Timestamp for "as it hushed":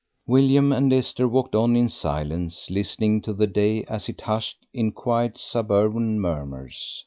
3.83-4.65